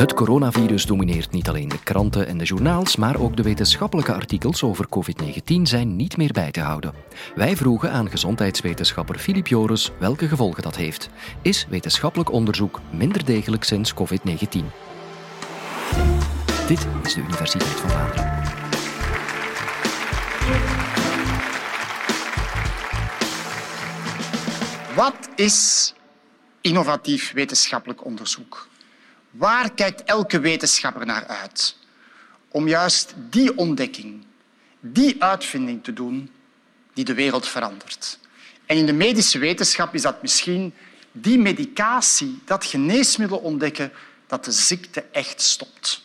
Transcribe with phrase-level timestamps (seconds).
[0.00, 4.62] Het coronavirus domineert niet alleen de kranten en de journaals, maar ook de wetenschappelijke artikels
[4.62, 6.94] over COVID-19 zijn niet meer bij te houden.
[7.34, 11.08] Wij vroegen aan gezondheidswetenschapper Filip Joris welke gevolgen dat heeft.
[11.42, 14.64] Is wetenschappelijk onderzoek minder degelijk sinds COVID-19?
[16.66, 18.42] Dit is de Universiteit van Vlaanderen.
[24.94, 25.94] Wat is
[26.60, 28.68] innovatief wetenschappelijk onderzoek?
[29.30, 31.76] Waar kijkt elke wetenschapper naar uit?
[32.48, 34.24] Om juist die ontdekking,
[34.80, 36.30] die uitvinding te doen
[36.92, 38.18] die de wereld verandert.
[38.66, 40.74] En in de medische wetenschap is dat misschien
[41.12, 43.92] die medicatie, dat geneesmiddel ontdekken
[44.26, 46.02] dat de ziekte echt stopt.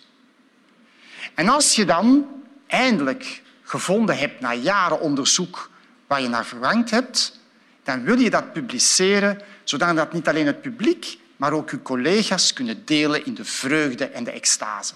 [1.34, 2.26] En als je dan
[2.68, 5.70] eindelijk gevonden hebt na jaren onderzoek
[6.08, 7.40] waar je naar verlangd hebt,
[7.84, 12.86] dan wil je dat publiceren, zodat niet alleen het publiek, maar ook uw collega's kunnen
[12.86, 14.94] delen in de vreugde en de extase.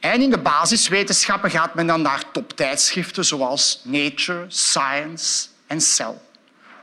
[0.00, 6.14] En in de basiswetenschappen gaat men dan naar toptijdschriften zoals Nature, Science en Cell.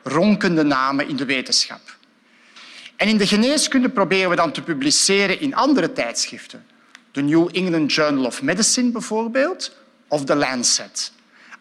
[0.04, 1.96] Ronkende namen in de wetenschap.
[2.96, 6.66] En in de geneeskunde proberen we dan te publiceren in andere tijdschriften.
[7.12, 9.76] De New England Journal of Medicine bijvoorbeeld,
[10.08, 11.12] of The Lancet.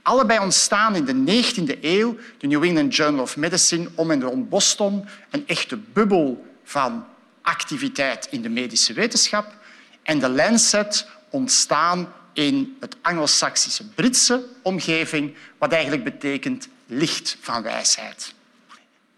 [0.07, 4.49] Allebei ontstaan in de 19e eeuw, de New England Journal of Medicine, om en rond
[4.49, 7.07] Boston, een echte bubbel van
[7.43, 9.55] activiteit in de medische wetenschap.
[10.03, 18.35] En de Lancet ontstaan in het Anglo-Saxische Britse omgeving, wat eigenlijk betekent licht van wijsheid.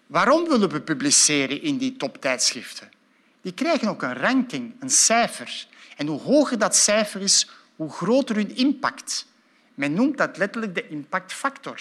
[0.06, 2.88] Waarom willen we publiceren in die toptijdschriften?
[3.42, 5.66] Die krijgen ook een ranking, een cijfer.
[5.96, 9.26] En hoe hoger dat cijfer is, hoe groter hun impact.
[9.78, 11.80] Men noemt dat letterlijk de impactfactor.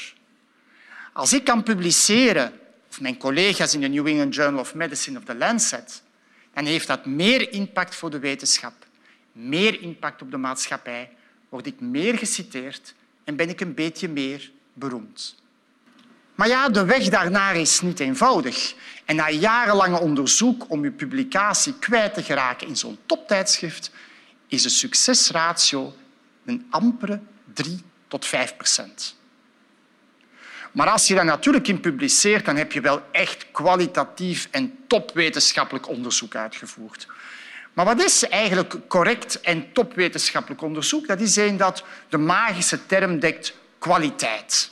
[1.13, 2.53] Als ik kan publiceren,
[2.89, 6.03] of mijn collega's in de New England Journal of Medicine of The Lancet,
[6.53, 8.73] dan heeft dat meer impact voor de wetenschap,
[9.31, 11.09] meer impact op de maatschappij,
[11.49, 15.35] word ik meer geciteerd en ben ik een beetje meer beroemd.
[16.35, 18.75] Maar ja, de weg daarnaar is niet eenvoudig.
[19.05, 23.91] En na jarenlange onderzoek om je publicatie kwijt te geraken in zo'n toptijdschrift,
[24.47, 25.93] is de succesratio
[26.45, 27.19] een ampere
[27.57, 29.15] 3 tot 5 procent.
[30.71, 35.87] Maar als je daar natuurlijk in publiceert, dan heb je wel echt kwalitatief en topwetenschappelijk
[35.87, 37.07] onderzoek uitgevoerd.
[37.73, 41.07] Maar wat is eigenlijk correct en topwetenschappelijk onderzoek?
[41.07, 44.71] Dat is een dat de magische term dekt kwaliteit.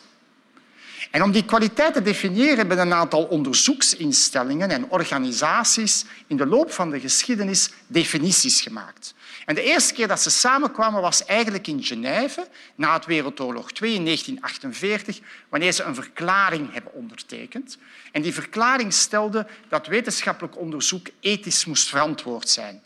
[1.15, 6.71] En om die kwaliteit te definiëren hebben een aantal onderzoeksinstellingen en organisaties in de loop
[6.71, 9.13] van de geschiedenis definities gemaakt.
[9.45, 13.93] En de eerste keer dat ze samenkwamen was eigenlijk in Genève, na het Wereldoorlog II
[13.93, 17.77] in 1948, wanneer ze een verklaring hebben ondertekend.
[18.11, 22.81] En die verklaring stelde dat wetenschappelijk onderzoek ethisch moest verantwoord zijn.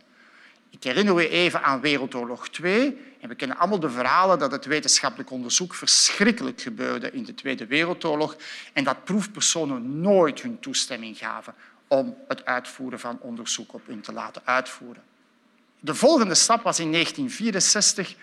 [0.69, 3.07] Ik herinner u even aan Wereldoorlog II.
[3.19, 7.65] En we kennen allemaal de verhalen dat het wetenschappelijk onderzoek verschrikkelijk gebeurde in de Tweede
[7.65, 8.35] Wereldoorlog
[8.73, 11.53] en dat proefpersonen nooit hun toestemming gaven
[11.87, 15.03] om het uitvoeren van onderzoek op hun te laten uitvoeren.
[15.79, 18.15] De volgende stap was in 1964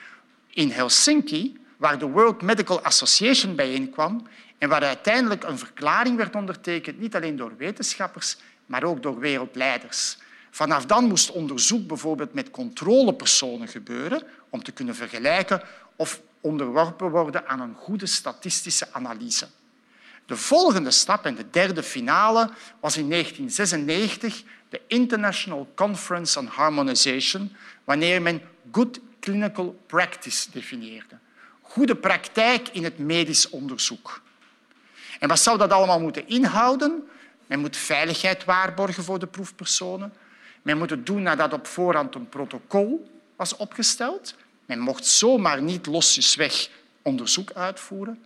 [0.50, 6.98] in Helsinki, waar de World Medical Association bijeenkwam en waar uiteindelijk een verklaring werd ondertekend,
[6.98, 8.36] niet alleen door wetenschappers,
[8.66, 10.18] maar ook door wereldleiders.
[10.56, 15.62] Vanaf dan moest onderzoek bijvoorbeeld met controlepersonen gebeuren om te kunnen vergelijken
[15.96, 19.48] of onderworpen worden aan een goede statistische analyse.
[20.26, 22.50] De volgende stap en de derde finale
[22.80, 28.42] was in 1996 de International Conference on Harmonization, wanneer men
[28.72, 31.18] good clinical practice definieerde.
[31.60, 34.22] Goede praktijk in het medisch onderzoek.
[35.18, 37.08] En wat zou dat allemaal moeten inhouden?
[37.46, 40.12] Men moet veiligheid waarborgen voor de proefpersonen.
[40.66, 44.34] Men moet het doen nadat op voorhand een protocol was opgesteld.
[44.64, 46.68] Men mocht zomaar niet losjesweg
[47.02, 48.24] onderzoek uitvoeren.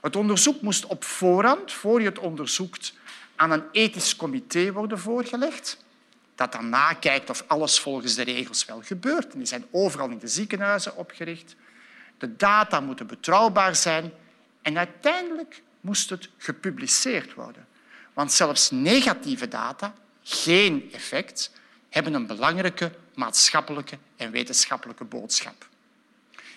[0.00, 2.94] Het onderzoek moest op voorhand, voor je het onderzoekt,
[3.36, 5.84] aan een ethisch comité worden voorgelegd,
[6.34, 9.32] dat dan nakijkt of alles volgens de regels wel gebeurt.
[9.32, 11.56] Die zijn overal in de ziekenhuizen opgericht.
[12.18, 14.12] De data moeten betrouwbaar zijn
[14.62, 17.66] en uiteindelijk moest het gepubliceerd worden.
[18.12, 21.50] Want zelfs negatieve data, geen effect,
[21.92, 25.68] hebben een belangrijke maatschappelijke en wetenschappelijke boodschap.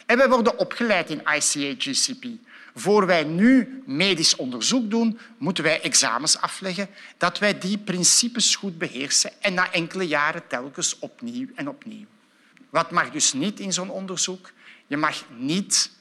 [0.06, 2.26] En wij worden opgeleid in ICA-GCP.
[2.76, 8.78] Voor wij nu medisch onderzoek doen, moeten wij examens afleggen, dat wij die principes goed
[8.78, 12.06] beheersen en na enkele jaren telkens opnieuw en opnieuw.
[12.70, 14.52] Wat mag dus niet in zo'n onderzoek?
[14.88, 15.92] Je mag niet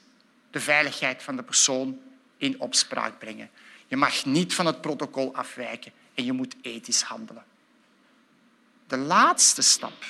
[0.51, 1.99] de veiligheid van de persoon
[2.37, 3.49] in opspraak brengen.
[3.87, 7.43] Je mag niet van het protocol afwijken en je moet ethisch handelen.
[8.87, 10.05] De laatste stap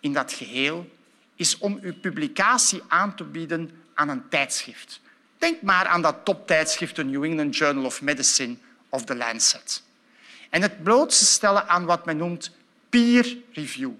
[0.00, 0.90] in dat geheel
[1.34, 5.00] is om uw publicatie aan te bieden aan een tijdschrift.
[5.38, 8.56] Denk maar aan dat toptijdschrift, de New England Journal of Medicine
[8.88, 9.82] of The Lancet.
[10.50, 12.50] En het blootstellen aan wat men noemt
[12.88, 13.92] peer review.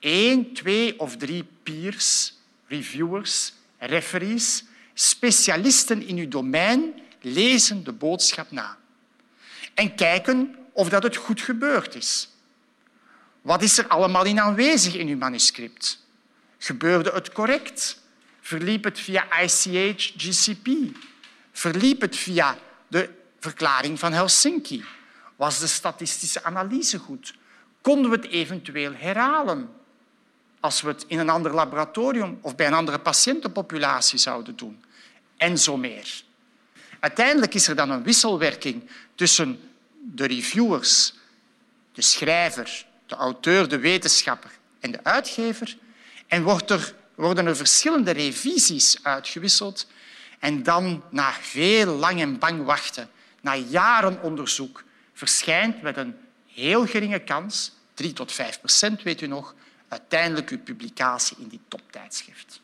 [0.00, 2.34] Eén, twee of drie peers,
[2.66, 4.64] reviewers, referees,
[4.94, 8.76] specialisten in uw domein lezen de boodschap na
[9.74, 12.28] en kijken of dat het goed gebeurd is.
[13.42, 16.04] Wat is er allemaal in aanwezig in uw manuscript?
[16.58, 18.00] Gebeurde het correct?
[18.40, 20.68] Verliep het via ICH GCP?
[21.52, 22.58] Verliep het via
[22.88, 23.10] de
[23.40, 24.84] verklaring van Helsinki?
[25.36, 27.34] Was de statistische analyse goed?
[27.80, 29.70] Konden we het eventueel herhalen
[30.60, 34.84] als we het in een ander laboratorium of bij een andere patiëntenpopulatie zouden doen?
[35.36, 36.22] En zo meer.
[37.00, 39.60] Uiteindelijk is er dan een wisselwerking tussen
[40.00, 41.14] de reviewers,
[41.92, 44.50] de schrijver, de auteur, de wetenschapper
[44.80, 45.76] en de uitgever
[46.26, 49.86] en wordt er, worden er verschillende revisies uitgewisseld
[50.38, 53.10] en dan, na veel lang en bang wachten,
[53.40, 56.14] na jaren onderzoek, verschijnt met een
[56.46, 59.54] heel geringe kans, 3 tot 5 procent weet u nog,
[59.88, 62.60] uiteindelijk uw publicatie in die toptijdschrift.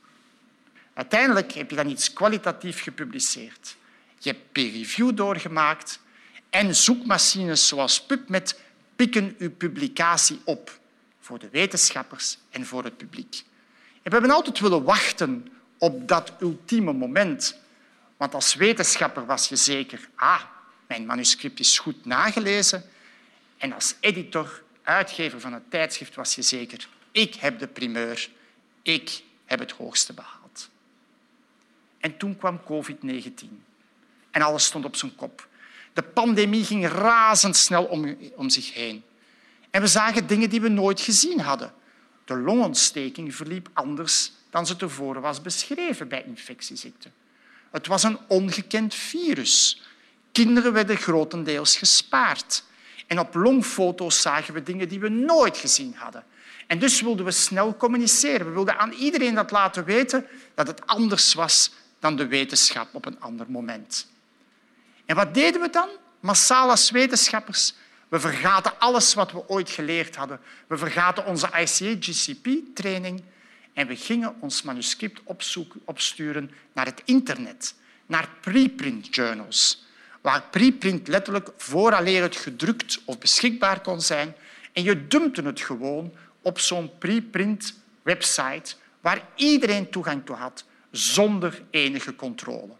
[0.94, 3.76] Uiteindelijk heb je dan iets kwalitatief gepubliceerd.
[4.18, 6.00] Je hebt peer review doorgemaakt
[6.50, 8.60] en zoekmachines zoals PubMed
[8.98, 10.78] pikken uw publicatie op
[11.20, 13.42] voor de wetenschappers en voor het publiek.
[14.02, 17.58] En we hebben altijd willen wachten op dat ultieme moment.
[18.16, 20.42] Want als wetenschapper was je zeker, ah,
[20.86, 22.84] mijn manuscript is goed nagelezen.
[23.56, 28.30] En als editor, uitgever van het tijdschrift, was je zeker, ik heb de primeur,
[28.82, 30.70] ik heb het hoogste behaald.
[31.98, 33.30] En toen kwam COVID-19
[34.30, 35.48] en alles stond op zijn kop.
[35.92, 39.02] De pandemie ging razendsnel om, om zich heen.
[39.70, 41.72] En we zagen dingen die we nooit gezien hadden.
[42.24, 47.12] De longontsteking verliep anders dan ze tevoren was beschreven bij infectieziekten.
[47.70, 49.82] Het was een ongekend virus.
[50.32, 52.64] Kinderen werden grotendeels gespaard.
[53.06, 56.24] En op longfoto's zagen we dingen die we nooit gezien hadden.
[56.66, 58.46] En dus wilden we snel communiceren.
[58.46, 63.06] We wilden aan iedereen dat laten weten dat het anders was dan de wetenschap op
[63.06, 64.06] een ander moment.
[65.08, 65.88] En wat deden we dan?
[66.20, 67.74] Massaal als wetenschappers.
[68.08, 70.40] We vergaten alles wat we ooit geleerd hadden.
[70.66, 73.22] We vergaten onze ICA-GCP-training
[73.72, 75.20] en we gingen ons manuscript
[75.84, 77.74] opsturen naar het internet,
[78.06, 79.86] naar preprint journals,
[80.20, 84.34] waar preprint letterlijk vooraleer het gedrukt of beschikbaar kon zijn.
[84.72, 86.12] En je dumpte het gewoon
[86.42, 92.72] op zo'n preprint website waar iedereen toegang toe had, zonder enige controle.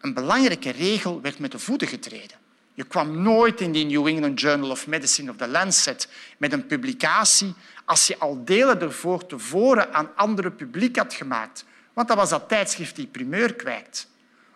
[0.00, 2.36] Een belangrijke regel werd met de voeten getreden.
[2.74, 6.08] Je kwam nooit in die New England Journal of Medicine of The Lancet
[6.38, 7.54] met een publicatie
[7.84, 11.64] als je al delen ervoor tevoren aan andere publiek had gemaakt.
[11.92, 14.08] Want dat was dat tijdschrift die primeur kwijt.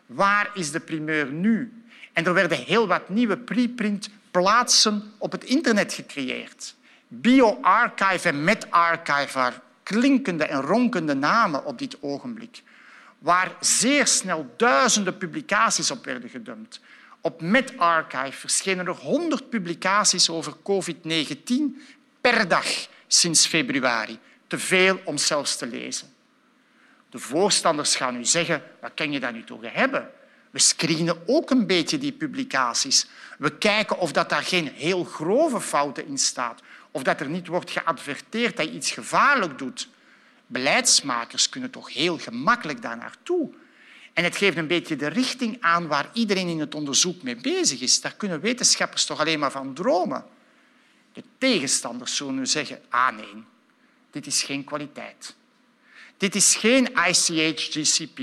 [0.07, 1.83] Waar is de primeur nu?
[2.13, 6.75] En er werden heel wat nieuwe preprint plaatsen op het internet gecreëerd.
[7.09, 9.53] BioArchive en MedArchive,
[9.83, 12.63] klinkende en ronkende namen op dit ogenblik
[13.25, 16.81] waar zeer snel duizenden publicaties op werden gedumpt.
[17.21, 21.53] Op MedArchive verschenen er 100 publicaties over COVID-19
[22.21, 22.67] per dag
[23.07, 24.19] sinds februari.
[24.47, 26.09] Te veel om zelfs te lezen.
[27.11, 30.11] De voorstanders gaan nu zeggen, wat kan je daar nu toch hebben?
[30.51, 33.07] We screenen ook een beetje die publicaties.
[33.39, 36.57] We kijken of dat daar geen heel grove fouten in staan.
[36.91, 39.89] Of dat er niet wordt geadverteerd dat je iets gevaarlijk doet
[40.47, 43.51] beleidsmakers kunnen toch heel gemakkelijk daar naartoe.
[44.13, 47.81] En het geeft een beetje de richting aan waar iedereen in het onderzoek mee bezig
[47.81, 48.01] is.
[48.01, 50.25] Daar kunnen wetenschappers toch alleen maar van dromen.
[51.13, 53.45] De tegenstanders zullen nu zeggen, ah nee,
[54.11, 55.35] dit is geen kwaliteit.
[56.17, 58.21] Dit is geen ICH-GCP.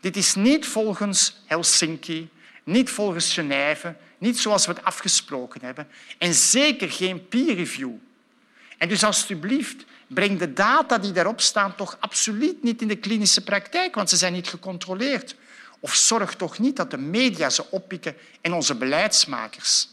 [0.00, 2.28] Dit is niet volgens Helsinki,
[2.64, 5.88] niet volgens Genève, niet zoals we het afgesproken hebben.
[6.18, 7.92] En zeker geen peer review.
[8.78, 13.44] En dus alstublieft, breng de data die daarop staan toch absoluut niet in de klinische
[13.44, 15.36] praktijk, want ze zijn niet gecontroleerd.
[15.80, 19.88] Of zorg toch niet dat de media ze oppikken en onze beleidsmakers.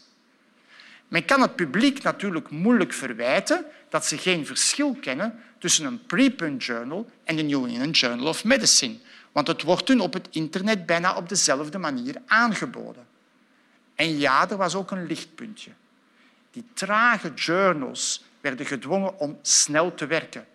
[1.08, 6.64] Men kan het publiek natuurlijk moeilijk verwijten dat ze geen verschil kennen tussen een preprint
[6.64, 8.96] journal en de New England Journal of Medicine,
[9.32, 13.06] want het wordt hun op het internet bijna op dezelfde manier aangeboden.
[13.94, 15.70] En ja, er was ook een lichtpuntje.
[16.50, 20.46] Die trage journals werden gedwongen om snel te werken.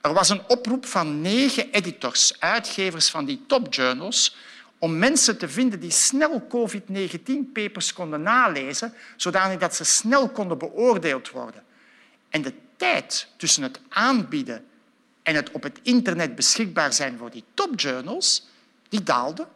[0.00, 4.36] Er was een oproep van negen editors, uitgevers van die topjournals,
[4.78, 11.30] om mensen te vinden die snel COVID-19-papers konden nalezen, zodanig dat ze snel konden beoordeeld
[11.30, 11.64] worden.
[12.28, 14.64] En de tijd tussen het aanbieden
[15.22, 18.46] en het op het internet beschikbaar zijn voor die topjournals,
[18.88, 19.46] die daalde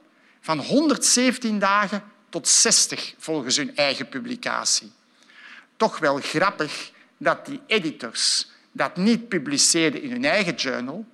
[0.40, 4.92] van 117 dagen tot 60 volgens hun eigen publicatie.
[5.76, 11.04] Toch wel grappig dat die editors dat niet publiceerden in hun eigen journal,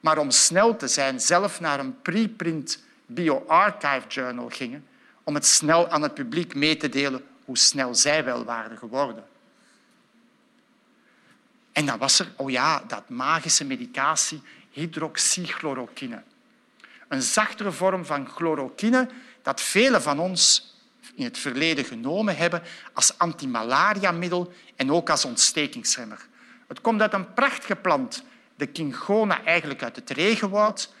[0.00, 4.86] maar om snel te zijn zelf naar een preprint bioarchive journal gingen
[5.24, 9.24] om het snel aan het publiek mee te delen hoe snel zij wel waren geworden.
[11.72, 16.22] En dan was er, oh ja, dat magische medicatie hydroxychloroquine.
[17.08, 19.08] Een zachtere vorm van chloroquine
[19.42, 20.74] dat velen van ons
[21.14, 26.26] in het verleden genomen hebben als antimalariamiddel en ook als ontstekingsremmer.
[26.68, 28.22] Het komt uit een prachtige plant,
[28.56, 30.92] de Kingona, eigenlijk uit het regenwoud.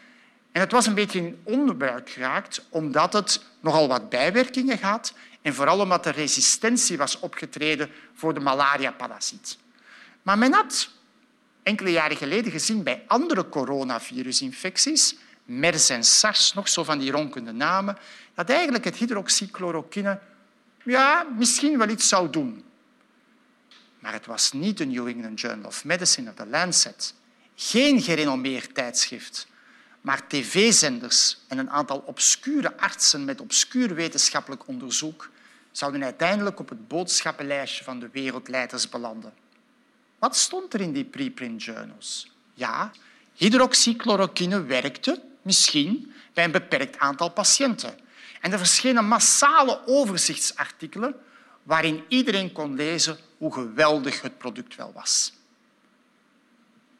[0.52, 5.54] En het was een beetje in onderbuik geraakt, omdat het nogal wat bijwerkingen had en
[5.54, 9.58] vooral omdat er resistentie was opgetreden voor de malaria-parasiet.
[10.22, 10.90] Maar men had
[11.62, 17.52] enkele jaren geleden gezien bij andere coronavirusinfecties, MERS en SARS, nog zo van die ronkende
[17.52, 17.98] namen,
[18.34, 20.18] dat eigenlijk het hydroxychloroquine
[20.84, 22.64] ja, misschien wel iets zou doen.
[23.98, 27.14] Maar het was niet de New England Journal of Medicine of The Lancet.
[27.54, 29.46] Geen gerenommeerd tijdschrift,
[30.00, 35.30] maar tv-zenders en een aantal obscure artsen met obscuur wetenschappelijk onderzoek
[35.72, 39.32] zouden uiteindelijk op het boodschappenlijstje van de wereldleiders belanden.
[40.18, 42.30] Wat stond er in die preprint journals?
[42.54, 42.90] Ja,
[43.34, 47.98] hydroxychloroquine werkte misschien bij een beperkt aantal patiënten.
[48.40, 51.14] En er verschenen massale overzichtsartikelen
[51.62, 55.32] waarin iedereen kon lezen hoe geweldig het product wel was.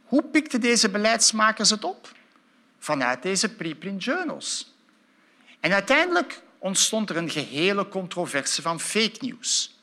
[0.04, 2.12] Hoe pikten deze beleidsmakers het op?
[2.78, 4.74] Vanuit deze preprint journals.
[5.60, 9.78] En uiteindelijk ontstond er een gehele controverse van fake news.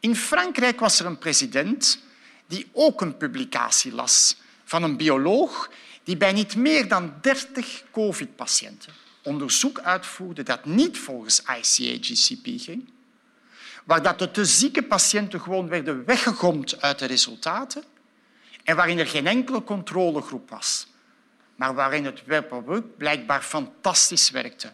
[0.00, 2.02] In Frankrijk was er een president
[2.46, 5.70] die ook een publicatie las van een bioloog
[6.04, 8.92] die bij niet meer dan 30 covid-patiënten
[9.24, 12.88] onderzoek uitvoerde dat niet volgens ICA-GCP ging,
[13.84, 17.84] waar dat de te zieke patiënten gewoon werden weggegomd uit de resultaten
[18.64, 20.86] en waarin er geen enkele controlegroep was,
[21.56, 24.72] maar waarin het webproduct blijkbaar fantastisch werkte.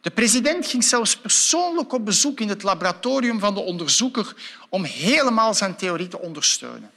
[0.00, 4.34] De president ging zelfs persoonlijk op bezoek in het laboratorium van de onderzoeker
[4.68, 6.90] om helemaal zijn theorie te ondersteunen.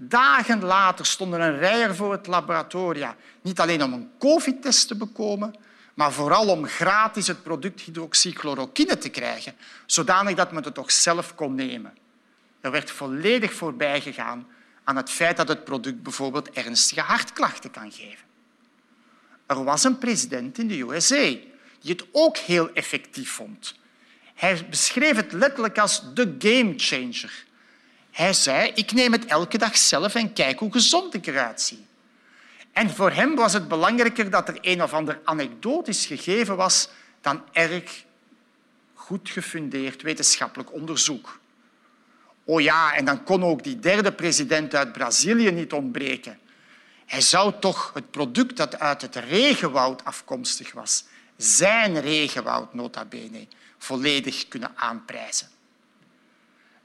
[0.00, 5.54] Dagen later stonden een rijen voor het laboratorium, niet alleen om een covid-test te bekomen,
[5.94, 9.54] maar vooral om gratis het product hydroxychloroquine te krijgen,
[9.86, 11.96] zodanig dat men het toch zelf kon nemen.
[12.60, 14.46] Er werd volledig voorbij gegaan
[14.84, 18.26] aan het feit dat het product bijvoorbeeld ernstige hartklachten kan geven.
[19.46, 21.34] Er was een president in de USA
[21.80, 23.74] die het ook heel effectief vond.
[24.34, 27.46] Hij beschreef het letterlijk als de game changer.
[28.18, 31.86] Hij zei, ik neem het elke dag zelf en kijk hoe gezond ik eruit zie.
[32.72, 36.88] En voor hem was het belangrijker dat er een of ander anekdotisch gegeven was
[37.20, 38.04] dan erg
[38.94, 41.40] goed gefundeerd wetenschappelijk onderzoek.
[42.44, 46.38] Oh ja, en dan kon ook die derde president uit Brazilië niet ontbreken.
[47.06, 51.04] Hij zou toch het product dat uit het regenwoud afkomstig was,
[51.36, 53.46] zijn regenwoud nota bene,
[53.78, 55.57] volledig kunnen aanprijzen.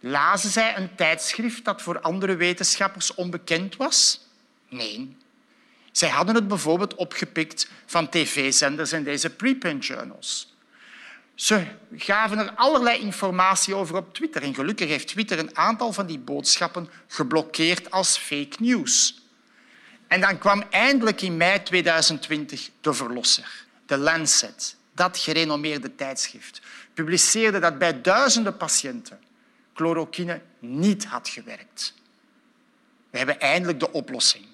[0.05, 4.27] Lazen zij een tijdschrift dat voor andere wetenschappers onbekend was?
[4.69, 5.17] Nee.
[5.91, 10.55] Zij hadden het bijvoorbeeld opgepikt van tv-zenders en deze preprint journals.
[11.36, 14.43] Ze gaven er allerlei informatie over op Twitter.
[14.43, 19.22] En gelukkig heeft Twitter een aantal van die boodschappen geblokkeerd als fake news.
[20.07, 23.65] En dan kwam eindelijk in mei 2020 de verlosser.
[23.86, 26.62] De Lancet, dat gerenommeerde tijdschrift,
[26.93, 29.31] publiceerde dat bij duizenden patiënten
[29.74, 31.94] chloroquine niet had gewerkt.
[33.10, 34.46] We hebben eindelijk de oplossing.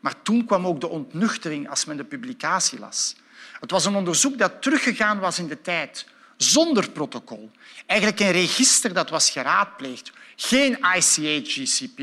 [0.00, 3.16] Maar toen kwam ook de ontnuchtering als men de publicatie las.
[3.60, 6.06] Het was een onderzoek dat teruggegaan was in de tijd,
[6.36, 7.50] zonder protocol.
[7.86, 10.10] Eigenlijk een register dat was geraadpleegd.
[10.36, 11.98] Geen ICH-GCP,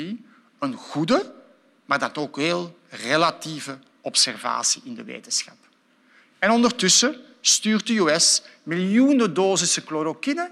[0.60, 1.34] een goede,
[1.86, 5.58] maar dat ook heel relatieve observatie in de wetenschap.
[6.40, 10.52] En ondertussen stuurt de US miljoenen dosissen chloroquine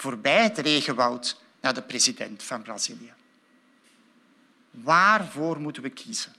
[0.00, 3.12] voorbij het regenwoud naar de president van Brazilië.
[4.70, 6.34] Waarvoor moeten we kiezen?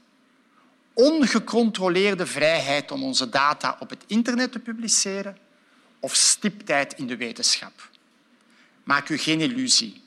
[0.94, 5.38] ongecontroleerde vrijheid om onze data op het internet te publiceren
[6.00, 7.90] of stiptijd in de wetenschap.
[8.84, 10.02] Maak u geen illusie.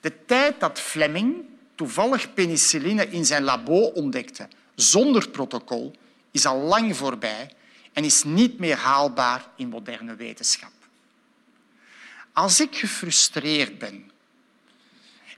[0.00, 5.96] De tijd dat Fleming toevallig penicilline in zijn labo ontdekte zonder protocol
[6.30, 7.50] is al lang voorbij
[7.92, 10.72] en is niet meer haalbaar in moderne wetenschap.
[12.36, 14.10] Als ik gefrustreerd ben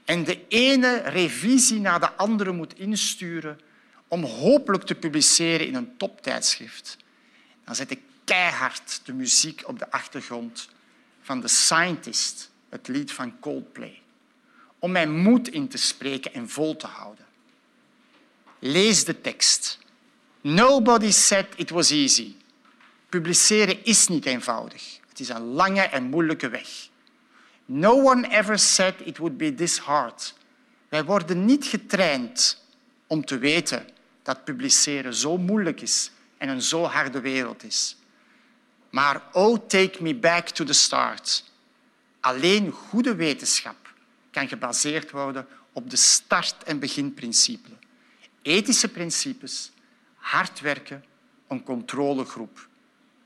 [0.05, 3.59] en de ene revisie na de andere moet insturen
[4.07, 6.97] om hopelijk te publiceren in een toptijdschrift,
[7.65, 10.69] dan zet ik keihard de muziek op de achtergrond
[11.21, 14.01] van The Scientist, het lied van Coldplay,
[14.79, 17.25] om mijn moed in te spreken en vol te houden.
[18.59, 19.79] Lees de tekst.
[20.41, 22.35] Nobody said it was easy.
[23.09, 24.98] Publiceren is niet eenvoudig.
[25.19, 26.89] Het is een lange en moeilijke weg.
[27.65, 30.33] No one ever said it would be this hard.
[30.89, 32.63] Wij worden niet getraind
[33.07, 33.89] om te weten
[34.23, 37.97] dat publiceren zo moeilijk is en een zo harde wereld is.
[38.89, 41.43] Maar oh, take me back to the start.
[42.19, 43.93] Alleen goede wetenschap
[44.31, 47.71] kan gebaseerd worden op de start- en beginprincipes.
[48.41, 49.71] Ethische principes,
[50.15, 51.05] hard werken,
[51.47, 52.67] een controlegroep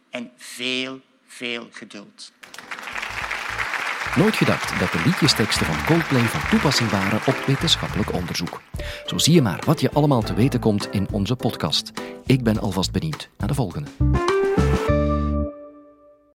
[0.10, 1.02] en veel,
[1.34, 2.32] veel geduld.
[4.16, 8.62] Nooit gedacht dat de liedjesteksten van Coldplay van toepassing waren op wetenschappelijk onderzoek.
[9.06, 11.92] Zo zie je maar wat je allemaal te weten komt in onze podcast.
[12.26, 13.90] Ik ben alvast benieuwd naar de volgende.